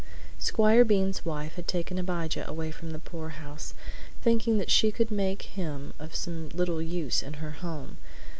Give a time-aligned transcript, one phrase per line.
[0.39, 3.75] Squire Bean's wife had taken Abijah away from the poorhouse,
[4.19, 7.97] thinking that she could make him of some little use in her home.